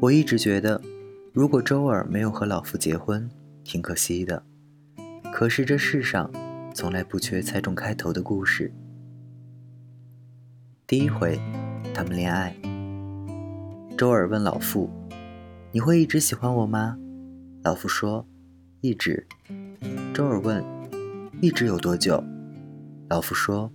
[0.00, 0.80] 我一直觉得，
[1.32, 3.28] 如果周尔没有和老夫结婚，
[3.64, 4.40] 挺可惜的。
[5.32, 6.30] 可是这世上，
[6.72, 8.72] 从来不缺猜中开头的故事。
[10.86, 11.36] 第一回，
[11.92, 12.56] 他们恋爱。
[13.96, 14.88] 周尔问老傅
[15.72, 16.96] ：“你会一直喜欢我吗？”
[17.64, 18.24] 老傅说
[18.80, 19.26] ：“一直。”
[20.14, 20.64] 周尔问
[21.42, 22.22] ：“一直有多久？”
[23.10, 23.68] 老傅说：“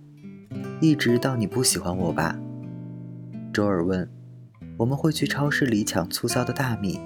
[0.80, 2.34] 一直到你不喜欢我吧。”
[3.52, 4.08] 周尔问。
[4.76, 6.98] 我们会去超市里抢促销的大米，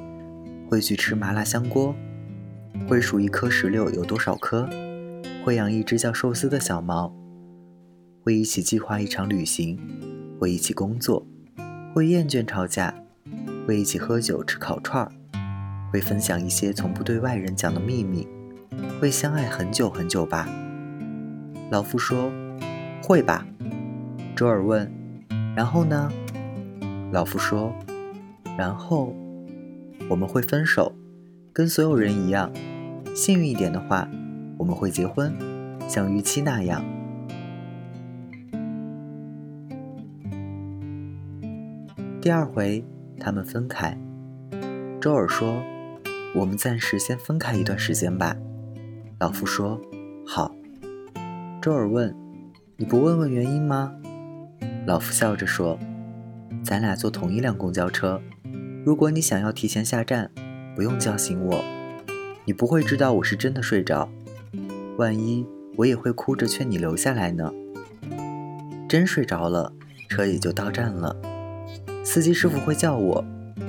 [0.71, 1.95] 会去吃麻辣香锅，
[2.89, 4.67] 会数一颗石榴有多少颗，
[5.45, 7.15] 会养一只叫寿司的小猫，
[8.23, 9.79] 会一起计划一场旅行，
[10.41, 11.27] 会一起工作，
[11.95, 12.95] 会厌倦吵架，
[13.67, 15.13] 会一起喝酒吃烤串儿，
[15.93, 18.27] 会分享一些从不对外人讲的秘密，
[18.99, 20.49] 会相爱很久很久吧？
[21.71, 22.33] 老夫说
[23.05, 23.47] ：“会吧。”
[24.35, 24.91] 周尔问
[25.55, 26.11] ：“然后呢？”
[27.11, 27.75] 老夫说
[28.59, 29.15] ：“然后
[30.11, 30.93] 我们会分手，
[31.55, 32.53] 跟所有人一样。
[33.15, 34.07] 幸运一点的话，
[34.59, 35.35] 我们会结婚，
[35.89, 36.85] 像预期那样。”
[42.21, 42.85] 第二回，
[43.19, 43.99] 他们分开。
[45.01, 45.63] 周尔说
[46.37, 48.37] ：“我们暂时先分开一段时间吧。”
[49.19, 49.81] 老夫说
[50.29, 50.55] ：“好。”
[51.63, 52.15] 周尔问
[52.77, 53.95] ：“你不问问原因吗？”
[54.87, 55.79] 老夫笑着说。
[56.69, 58.21] 咱俩坐同一辆公交车，
[58.85, 60.31] 如果你想要提前下站，
[60.77, 61.65] 不用叫醒我，
[62.45, 64.07] 你不会知道我是真的睡着。
[64.99, 65.47] 万一
[65.79, 67.51] 我也会哭着劝你留下来呢。
[68.87, 69.73] 真睡着了，
[70.11, 71.17] 车也就到站了。
[72.05, 73.25] 司机师傅会叫我，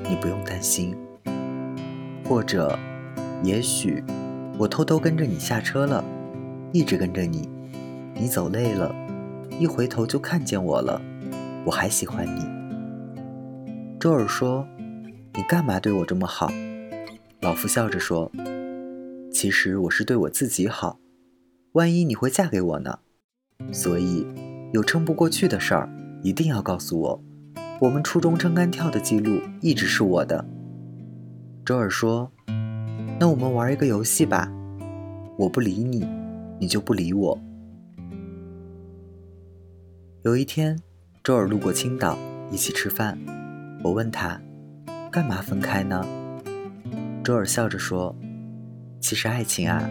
[0.10, 0.94] 你不用担心。
[2.26, 2.78] 或者，
[3.42, 4.04] 也许
[4.58, 6.04] 我偷偷跟着你下车了，
[6.74, 7.48] 一直跟着你，
[8.14, 8.94] 你走累了，
[9.58, 11.02] 一回头就看见我了，
[11.64, 12.59] 我还喜欢你。
[14.00, 14.66] 周尔说
[15.36, 16.50] ：“你干嘛对我这么好？”
[17.42, 18.32] 老夫笑着说
[19.30, 20.98] ：“其实我是对我自己好。
[21.74, 23.00] 万一你会嫁给我呢？
[23.74, 24.26] 所以
[24.72, 25.90] 有撑不过去的事儿，
[26.24, 27.22] 一定要告诉我。
[27.82, 30.46] 我们初中撑杆跳的记录一直是我的。”
[31.66, 32.32] 周尔说
[33.20, 34.50] ：“那我们玩一个游戏吧。
[35.38, 36.08] 我不理你，
[36.58, 37.38] 你就不理我。”
[40.24, 40.80] 有一天，
[41.22, 42.18] 周尔路过青岛，
[42.50, 43.18] 一起吃饭。
[43.82, 44.40] 我问他，
[45.10, 46.06] 干嘛分开呢？
[47.24, 48.14] 周尔笑着说
[49.00, 49.90] ：“其实爱情啊，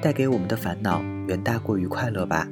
[0.00, 2.48] 带给我们的烦恼远大过于快乐吧。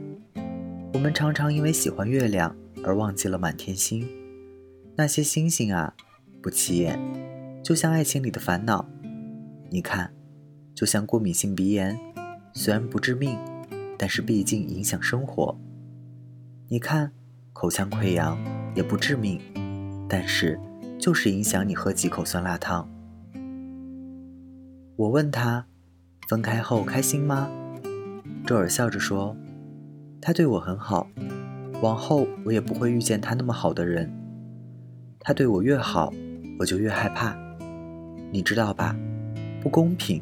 [0.93, 2.55] 我们常常因为喜欢月亮
[2.85, 4.07] 而忘记了满天星。
[4.97, 5.93] 那些星星啊，
[6.41, 6.99] 不起眼，
[7.65, 8.89] 就像爱情里的烦恼。
[9.71, 10.13] 你看，
[10.75, 11.99] 就像过敏性鼻炎，
[12.53, 13.37] 虽然不致命，
[13.99, 15.59] 但是毕竟影响生活。
[16.69, 17.11] 你看，
[17.53, 18.39] 口腔溃疡
[18.77, 19.41] 也不致命。”
[20.13, 20.59] 但是，
[20.99, 22.91] 就是影响你喝几口酸辣汤。
[24.97, 25.65] 我问他，
[26.27, 27.49] 分开后开心吗？
[28.45, 29.37] 周尔笑着说
[30.21, 31.07] ：“他对我很好，
[31.81, 34.11] 往后我也不会遇见他那么好的人。
[35.21, 36.13] 他对我越好，
[36.59, 37.37] 我就越害怕，
[38.33, 38.97] 你知道吧？
[39.63, 40.21] 不公平，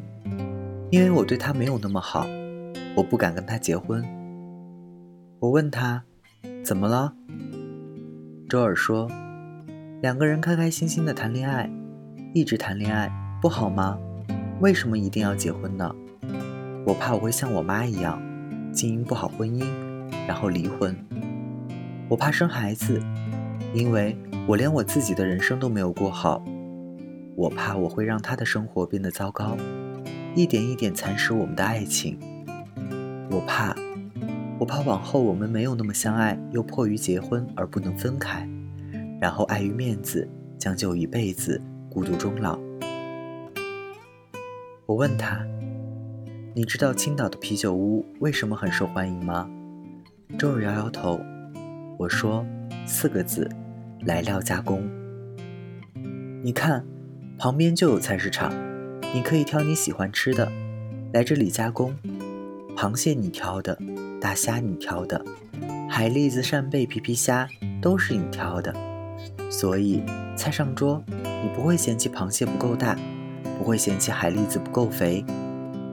[0.91, 2.27] 因为我对他没有那么好，
[2.95, 4.05] 我不敢跟他结婚。”
[5.41, 6.03] 我问他，
[6.63, 7.15] 怎么了？
[8.47, 9.09] 周尔说。
[10.01, 11.69] 两个人开开心心的谈恋爱，
[12.33, 13.11] 一直谈恋爱
[13.41, 13.99] 不好吗？
[14.61, 15.93] 为什么一定要结婚呢？
[16.85, 18.17] 我怕我会像我妈一样，
[18.71, 19.65] 经营不好婚姻，
[20.25, 20.95] 然后离婚。
[22.07, 23.01] 我怕生孩子，
[23.73, 24.17] 因为
[24.47, 26.41] 我连我自己的人生都没有过好。
[27.35, 29.57] 我怕我会让他的生活变得糟糕，
[30.33, 32.17] 一点一点蚕食我们的爱情。
[33.29, 33.75] 我怕，
[34.59, 38.47] 我怕往后我们没有那么相爱，又迫于结婚而不能分开。
[39.19, 42.57] 然后碍于面子，将就一辈子，孤独终老。
[44.85, 45.45] 我问他
[46.55, 49.49] ：“你知道青岛的啤酒屋为什么很受欢迎吗？”
[50.39, 51.19] 周日摇摇头。
[51.97, 52.45] 我说
[52.87, 53.49] ：“四个字，
[54.05, 54.89] 来料加工。
[56.41, 56.85] 你看，
[57.37, 58.53] 旁边就有菜市场，
[59.13, 60.49] 你可以挑你喜欢吃的，
[61.13, 61.93] 来这里加工。
[62.75, 63.77] 螃蟹你挑的，
[64.21, 65.23] 大虾你挑的，
[65.89, 67.47] 海蛎子、扇贝、皮皮虾
[67.81, 68.73] 都是你挑的。”
[69.49, 70.03] 所以，
[70.35, 72.95] 菜上桌，你不会嫌弃螃蟹不够大，
[73.57, 75.25] 不会嫌弃海蛎子不够肥，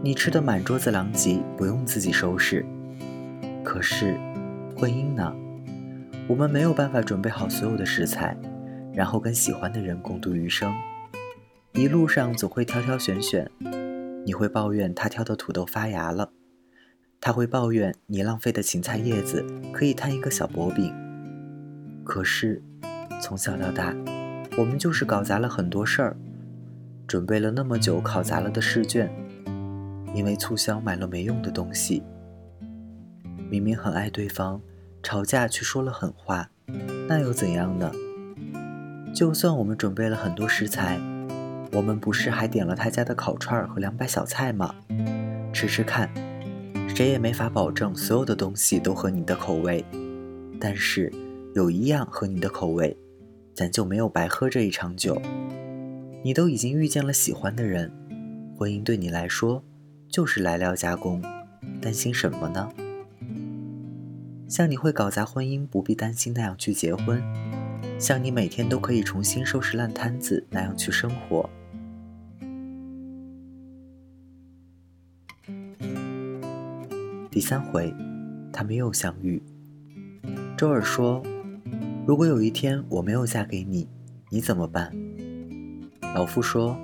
[0.05, 2.65] 你吃的满桌子狼藉，不用自己收拾。
[3.65, 4.19] 可是，
[4.77, 5.35] 婚姻呢？
[6.29, 8.37] 我们没有办法准备好所有的食材，
[8.93, 10.75] 然后跟喜欢的人共度余生。
[11.73, 13.51] 一路上总会挑挑选选，
[14.27, 16.31] 你会抱怨他挑的土豆发芽了，
[17.23, 20.95] 他会抱怨你浪费的芹菜叶子可以摊一个小薄饼。
[22.05, 22.63] 可是。
[23.21, 23.95] 从小到大，
[24.57, 26.17] 我们就是搞砸了很多事儿，
[27.07, 29.11] 准备了那么久考砸了的试卷，
[30.15, 32.03] 因为促销买了没用的东西。
[33.51, 34.61] 明明很爱对方，
[35.03, 36.51] 吵架却说了狠话，
[37.09, 37.91] 那又怎样呢？
[39.15, 41.01] 就算我们准备了很多食材，
[41.73, 44.75] 我们不是还点了他家的烤串和凉拌小菜吗？
[45.53, 46.11] 吃吃看，
[46.95, 49.85] 谁也没法保证所有的东西都合你的口味，
[50.61, 51.11] 但是
[51.55, 52.95] 有一样合你的口味。
[53.57, 55.19] 咱就没有白喝这一场酒。
[56.23, 57.91] 你都已经遇见了喜欢的人，
[58.55, 59.65] 婚姻对你来说
[60.11, 61.23] 就是来料加工，
[61.81, 62.69] 担心什么呢？
[64.47, 67.23] 像你会搞砸婚姻不必担心那样去结婚，
[67.99, 71.49] 像你每天都可以重新收拾烂摊子那样去生活。
[77.31, 77.95] 第三回，
[78.53, 79.43] 他们又相遇。
[80.59, 81.23] 周尔说。
[82.07, 83.89] 如果有一天我没有嫁给你，
[84.31, 84.93] 你怎么办？
[86.15, 86.79] 老夫说：“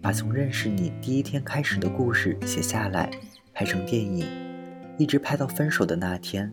[0.00, 3.10] 把从认识你第一天开始的故事写下来，
[3.52, 4.26] 拍成电影，
[4.96, 6.50] 一直拍到分手的那天，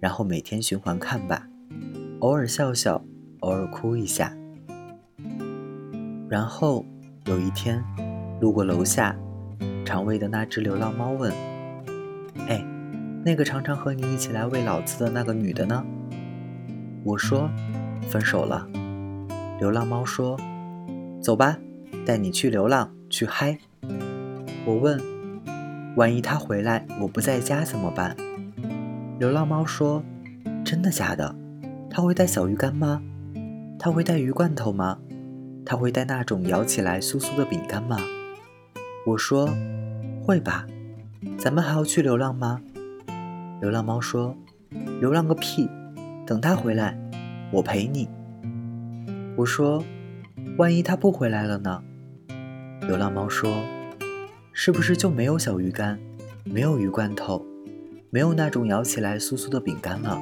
[0.00, 1.46] 然后每天循环看吧，
[2.20, 3.04] 偶尔笑笑，
[3.40, 4.34] 偶尔哭一下。
[6.26, 6.86] 然后
[7.26, 7.84] 有一天，
[8.40, 9.14] 路过楼下，
[9.84, 11.30] 常喂的那只流浪猫问
[12.48, 12.64] ：‘哎，
[13.22, 15.84] 那个常常和你一起来喂老子的那个女的呢？’”
[17.04, 17.50] 我说
[18.08, 18.66] ：“分手了。”
[19.58, 20.38] 流浪猫说
[21.20, 21.56] ：“走吧，
[22.04, 23.58] 带你去流浪，去嗨。”
[24.66, 25.00] 我问
[25.96, 28.16] ：“万一他回来，我不在家怎么办？”
[29.18, 30.02] 流浪猫说
[30.64, 31.34] ：“真的假的？
[31.90, 33.02] 他会带小鱼干吗？
[33.78, 34.98] 他会带鱼罐头吗？
[35.64, 37.98] 他会带那种咬起来酥酥的饼干吗？”
[39.06, 39.48] 我说
[40.22, 40.66] ：“会吧。”
[41.38, 42.60] 咱们还要去流浪吗？
[43.60, 44.36] 流浪猫说
[45.00, 45.68] ：“流浪个屁！”
[46.30, 46.96] 等他回来，
[47.50, 48.08] 我陪你。
[49.34, 49.82] 我说
[50.58, 51.82] ：“万一他不回来了呢？”
[52.86, 53.50] 流浪猫说
[54.54, 55.98] ：“是不是就没有小鱼干，
[56.44, 57.44] 没有鱼罐头，
[58.10, 60.16] 没有那种咬起来酥酥的饼干了？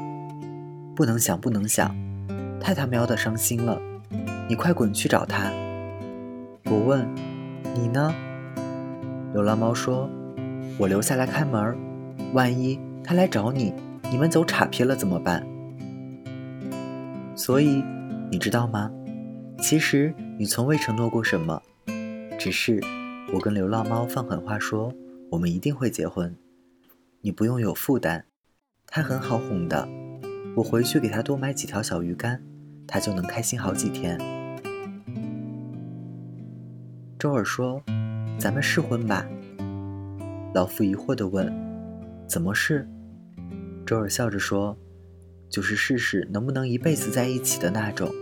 [0.97, 1.95] 不能想，不能想，
[2.59, 3.79] 太他喵的伤心了！
[4.49, 5.53] 你快滚去找他。”
[6.73, 7.07] 我问
[7.77, 8.15] ：“你呢？”
[9.35, 10.09] 流浪猫说
[10.81, 11.77] ：“我留下来看门，
[12.33, 13.75] 万一他来找你，
[14.11, 15.47] 你们走岔劈了怎么办？”
[17.39, 17.85] 所以，
[18.33, 18.91] 你知道吗？
[19.61, 21.63] 其实你从未承诺过什么，
[22.37, 22.81] 只是
[23.33, 24.93] 我跟流浪猫放狠话说，
[25.31, 26.37] 我们一定会结婚。
[27.21, 28.25] 你不用有负担，
[28.89, 29.89] 它很好哄的。
[30.57, 32.43] 我回去给它多买几条小鱼干，
[32.89, 34.19] 它就能开心好几天。
[37.21, 37.81] 周尔说
[38.37, 39.25] ：“咱们试婚吧。”
[40.53, 41.55] 老夫疑惑地问
[42.27, 42.85] ：“怎么试？”
[43.87, 44.77] 周尔笑着说。
[45.49, 48.13] 就是试试能不能一辈子在一起的那种。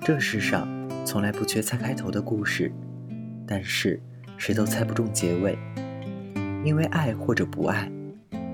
[0.00, 0.68] 这世上
[1.04, 2.72] 从来不缺猜开头的故事，
[3.46, 4.00] 但是
[4.36, 5.58] 谁都猜不中结尾，
[6.64, 7.90] 因为爱或者不爱，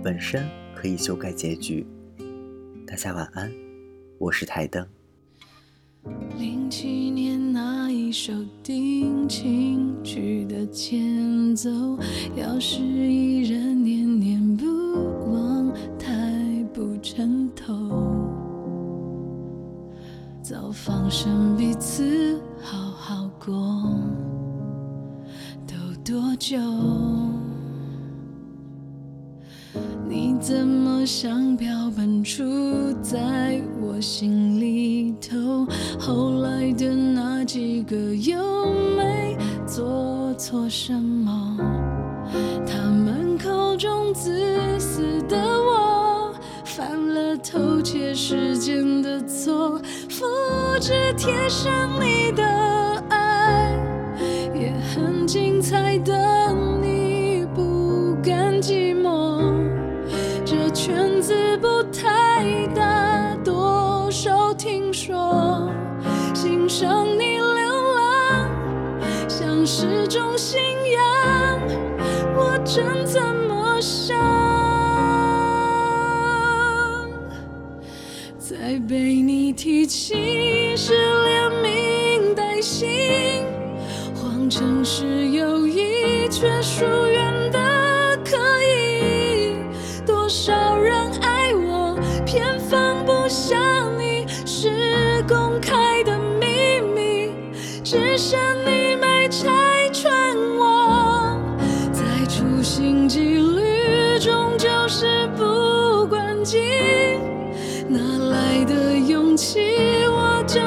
[0.03, 1.87] 本身可以修改结局。
[2.87, 3.53] 大家晚安，
[4.19, 4.87] 我是台灯。
[6.37, 11.71] 零七年那一首定情曲的前奏，
[12.35, 13.52] 要是依然
[21.25, 23.55] 生彼此好好过，
[25.65, 25.75] 都
[26.05, 26.59] 多久？
[30.09, 35.65] 你怎么像标本杵在我心里头？
[35.97, 38.37] 后来的那几个又
[38.97, 41.57] 没做错什么？
[42.67, 46.35] 他们口中自私的我。
[46.65, 49.79] 犯了偷窃时间的错，
[50.23, 52.45] 复制贴上你的
[53.09, 53.77] 爱，
[54.55, 59.53] 也很精彩的你不甘寂寞。
[60.45, 65.69] 这圈子不太大，多少听说，
[66.33, 68.49] 欣赏你流浪，
[69.29, 70.61] 像是种信
[70.93, 71.61] 仰。
[72.37, 74.17] 我真怎么想？
[78.39, 79.22] 在被
[79.63, 80.93] 提起，是
[81.25, 82.89] 连名带姓，
[84.13, 87.22] 谎称是友谊，却疏远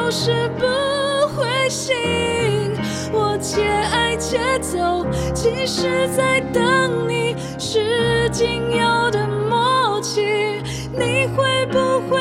[0.05, 0.67] 就是不
[1.35, 1.95] 灰心。
[3.11, 10.61] 我且爱且走，即使在等你，是仅有的默契。
[10.93, 12.19] 你会不会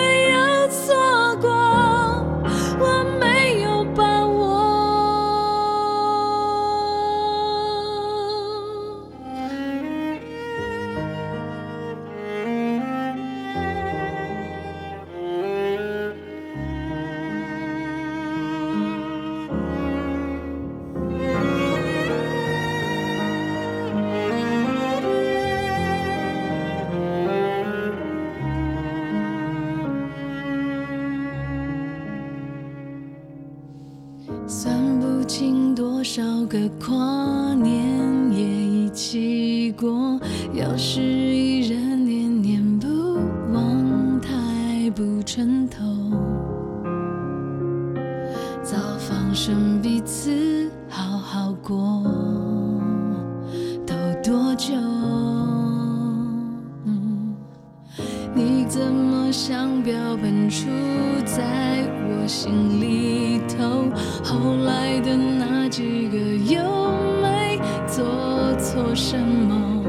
[68.64, 69.84] 错什么？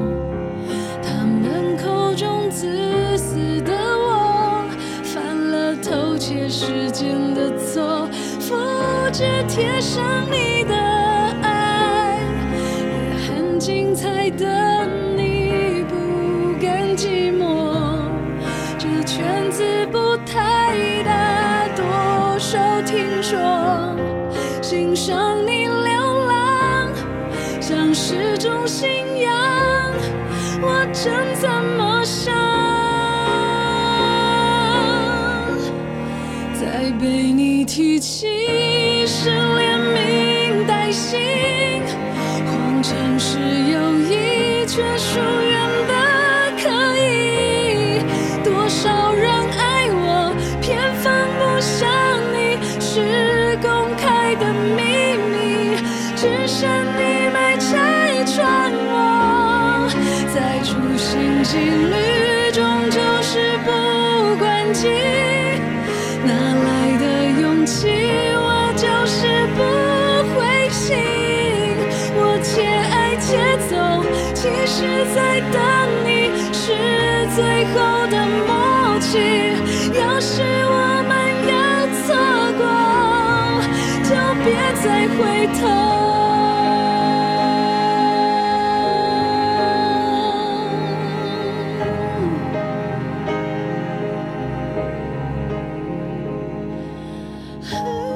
[1.01, 4.65] 他们口中自私的我，
[5.01, 8.05] 犯了偷窃时间的错，
[8.37, 8.53] 复
[9.13, 10.75] 制贴上你的
[11.41, 12.19] 爱，
[12.83, 15.95] 也很精彩的你不
[16.61, 17.77] 甘寂寞。
[18.77, 23.39] 这圈子不太大，多少听说，
[24.61, 26.04] 欣赏你流，
[27.95, 28.89] 是种信
[29.21, 29.33] 仰。
[30.61, 32.35] 我真怎么想？
[36.53, 41.17] 再被你提起是连名带姓，
[42.45, 45.19] 谎称是友谊，却疏
[61.55, 64.89] 心积虑中，就是不关机。
[66.25, 67.05] 哪来的
[67.39, 67.87] 勇气？
[68.35, 69.63] 我就是不
[70.35, 70.97] 灰心。
[72.17, 75.57] 我且爱且走，其实在等
[76.03, 76.65] 你，是
[77.33, 77.73] 最后
[78.07, 79.55] 的默契。
[79.97, 80.75] 要是我
[81.07, 81.15] 们
[81.47, 81.55] 要
[82.03, 82.05] 错
[82.59, 82.63] 过，
[84.03, 84.11] 就
[84.43, 84.51] 别
[84.83, 85.84] 再回头。
[97.73, 98.14] Ooh.